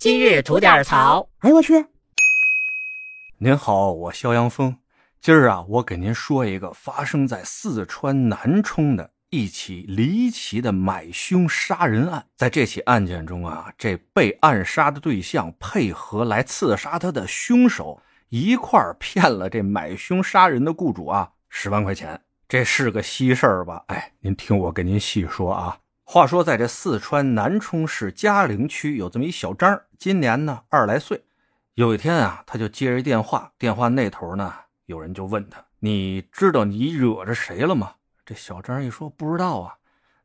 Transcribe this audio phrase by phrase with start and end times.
[0.00, 1.28] 今日吐点槽。
[1.40, 1.84] 哎呦我去！
[3.36, 4.74] 您好，我肖阳峰。
[5.20, 12.24] 今儿啊，我给您说一个发生在四川南充的一起离奇的买凶杀人案。
[12.34, 22.18] 在这起案件中啊，这被暗杀的对象配合来刺杀他的凶手一块儿骗了这买凶杀人的雇主啊十万块钱。
[22.48, 23.84] 这是个稀事儿吧？
[23.88, 25.76] 哎，您听我给您细说啊。
[26.12, 31.22] 话说，在这四川南充市嘉陵区有这么一小张，今年呢二十来岁。
[31.74, 34.52] 有一天啊，他就接着电话，电话那头呢
[34.86, 37.92] 有人就问他：“你知道你惹着谁了吗？”
[38.26, 39.76] 这小张一说：“不知道啊。”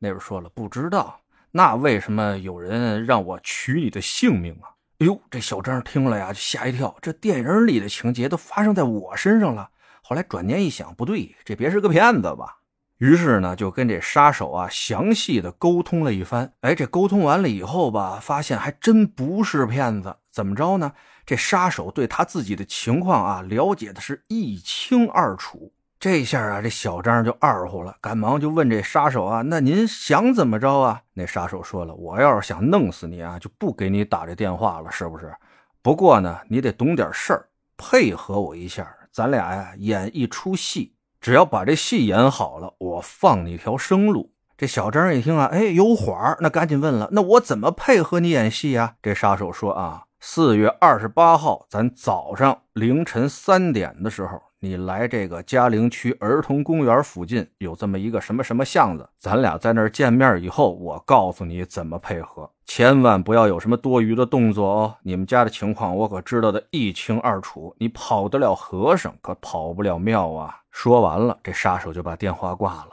[0.00, 1.18] 那边说了：“不知道，
[1.50, 9.70] 那为什么有人让我取你的性命啊？”哎呦，这小张听了呀就吓一跳，这电影里的情节都发生在我身上了。
[10.02, 12.58] 后来转念一想，不对，这别是个骗子吧？
[13.00, 16.52] 于是呢，就跟这杀手啊详细的沟通了一番。
[16.60, 20.14] 哎，这沟通完了以后吧，发现还真不是骗子。
[20.30, 20.92] 怎么着呢？
[21.24, 25.72] 这杀手对他自己的情况啊了解的是一清二楚。
[25.98, 35.34] 这下啊，这小张就二乎了，赶忙就问这杀手啊：“那您想怎么着啊？”那杀手说了：“我要是想弄死你啊，就不给你打这电话了，是不是？
[35.80, 44.32] 不过呢，你得懂点事儿，配合我一下，咱俩呀演一出戏。”只要把这戏演好了，我放你一条生路。
[44.56, 48.94] 这小张一听啊，哎，有缓儿，那赶紧问了，那我怎么配合你演戏啊？
[49.02, 54.40] 这杀手说啊，四月二十八号，咱早上凌晨三点的时候。
[54.62, 64.94] 你来这个嘉陵区儿童公园附近有这么一个什么什么巷子，咱俩在那儿见面以后，我告诉你怎么配合，千万不要有什么多余的动作哦。
[65.02, 70.54] 你们家的情况我可知道的一清二楚，你跑得了和尚，可跑不了庙啊。
[70.70, 72.90] 说完了，这杀手就把电话挂了。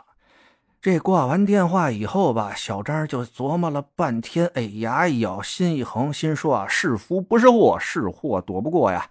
[0.82, 9.10] 这挂完电话以后吧，小张就琢磨了半天，哎，牙一咬，心一横，心说啊，是福不是祸，是祸躲不过呀。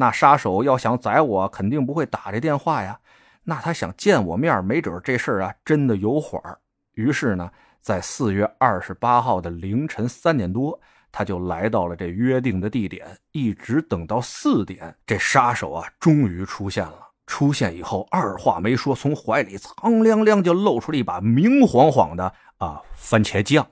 [0.00, 3.00] 那杀手要想宰我，肯定不会打这电话呀。
[3.42, 6.56] 那他想见我面，没准这事儿啊真的有缓儿。
[6.94, 7.50] 于是呢，
[7.80, 17.08] 在四月二十八号的凌晨三点多，他就来到了这约定的地点，一直等到四点，这杀手啊终于出现了。
[17.26, 23.66] 出现以后，二话没说，从怀里苍凉凉就露出了一把明晃晃的啊番茄酱，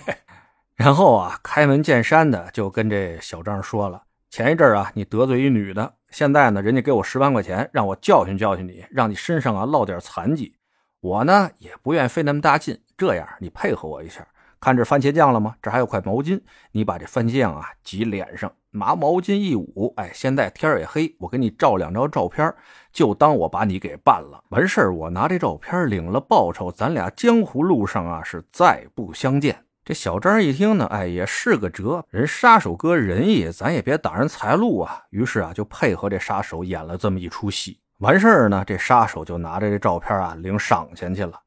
[0.76, 4.02] 然后啊开门见山的就跟这小张说了。
[4.36, 10.54] 前一阵啊，你得罪一女的，现在呢，人家给我十万块钱，让我教训教训你，让你身上啊落点残疾。
[11.00, 14.28] 我呢也不愿费那么大劲，这样你配合我一下，
[14.60, 15.54] 看这番茄酱了吗？
[15.62, 16.38] 这还有块毛巾，
[16.72, 22.54] 你把这番茄酱啊挤脸上，拿毛巾一捂，哎，现在天也黑，我给你照两张照片，
[22.92, 24.44] 就当我把你给办了。
[24.50, 29.64] 完事儿，我拿这照片领了报酬，咱俩江湖路上啊是再不相见。
[29.86, 32.04] 这小张一听呢，哎，也是个辙。
[32.10, 35.04] 人杀手哥仁义，咱也别挡人财路啊。
[35.10, 37.78] 于是啊，就配合这杀手演了这么一出戏。
[37.98, 41.38] 完事儿呢，这杀手就拿着这照片啊，领赏钱去了。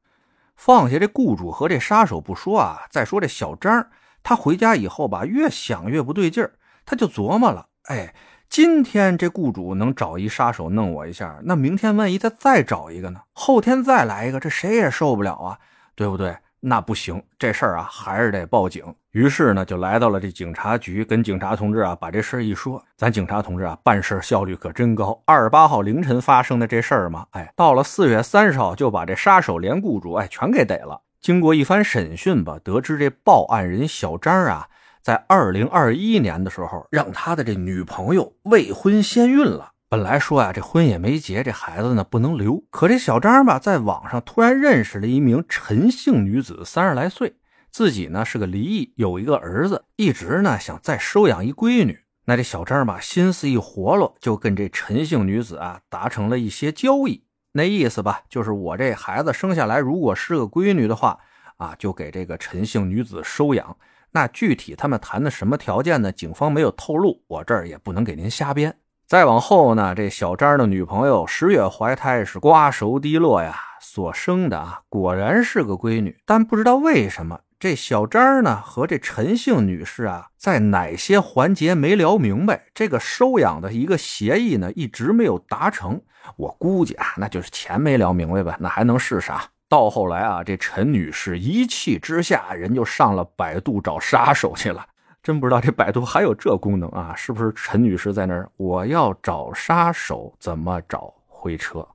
[0.56, 3.86] 放下这雇主和这杀手不说啊，再说这小张，
[4.22, 6.52] 他回家以后吧，越想越不对劲儿，
[6.86, 8.14] 他就琢磨了：哎，
[8.48, 13.20] 今天这雇主能找一杀手弄我一下，那明天万一他再找一个呢？
[13.34, 15.58] 后天再来一个，这谁也受不了啊，
[15.94, 16.34] 对不对？
[16.60, 18.84] 那不行，这事儿啊还是得报警。
[19.12, 22.84] 于是呢，就来到了这警察局，跟警察同志啊把这事儿一说。
[22.96, 25.20] 咱警察同志啊办事效率可真高。
[25.24, 31.00] 二十八号凌晨发生的这事儿嘛，哎，到了四月三十号就把这杀手连雇主哎全给逮了。
[31.20, 34.68] 经过一番审讯吧，得知这报案人小张啊，
[35.02, 39.69] 在二零二一年的时候让他的这女朋友未婚先孕了。
[39.90, 42.62] 本来说呀，这婚也没结，这孩子呢不能留。
[42.70, 47.34] 可这小张吧，在网上突然认识了一名陈姓女子，三十来岁，
[47.72, 52.04] 自己呢是个离异，有一个儿子，一直呢想再收养一闺女。
[52.26, 57.24] 那这小张吧，心思一活络，就跟这陈姓女子啊达成了一些交易。
[57.50, 61.18] 那意思吧，就是我这孩子生下来，如果是个闺女的话，
[61.56, 63.76] 啊，就给这个陈姓女子收养。
[64.12, 66.12] 那具体他们谈的什么条件呢？
[66.12, 68.76] 警方没有透露，我这儿也不能给您瞎编。
[69.10, 76.16] 再往后呢，这小张的女朋友十月怀胎是瓜熟蒂落呀，所生的啊果然是个闺女。
[76.24, 82.66] 但不知道为什么，这小张呢和这陈姓女士啊，在哪些环节没聊明白？
[82.72, 86.00] 这个收养的一个协议呢，一直没有达成。
[86.36, 88.56] 我估计啊，那就是钱没聊明白吧？
[88.60, 89.42] 那还能是啥？
[89.68, 94.86] 到后来啊，这陈女士一气之下，人就上了百度找杀手去了。
[95.22, 97.14] 真不知道这百度还有这功能啊？
[97.16, 98.48] 是不是陈女士在那儿？
[98.56, 101.12] 我要找杀手，怎么找？
[101.26, 101.88] 回车，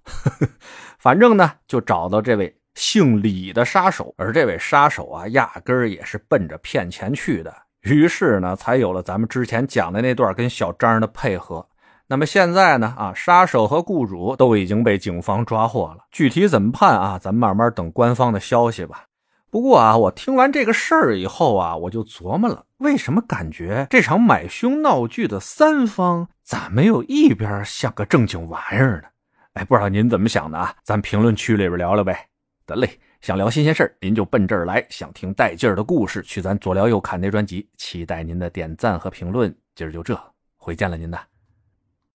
[0.98, 4.12] 反正呢，就找到这位姓李的杀手。
[4.18, 7.56] 而这位杀手啊，压根儿也是奔着骗钱去的。
[7.82, 11.68] 于是呢，才有了咱们之前讲的那段跟小张的配合。
[12.08, 17.20] 那么现在呢，啊，杀手和雇主都已经被警方抓获了，具体怎么判啊？
[17.20, 19.04] 咱慢慢等官方的消息吧。
[19.50, 29.08] 不过啊，我听完这个事儿以后啊，我就琢磨了，为什么感觉这场买凶闹剧的三方咋没有一边像个正经玩意儿呢？
[29.54, 30.76] 哎，不知道您怎么想的啊？
[30.84, 32.28] 咱评论区里边聊聊呗。
[32.66, 37.70] 得嘞，想聊新鲜事儿，您就奔这儿来；想听带劲儿的故事，去咱左聊右侃那专辑。
[37.78, 39.56] 期待您的点赞和评论。
[39.76, 40.20] 今儿就这，
[40.58, 41.35] 回见了您的。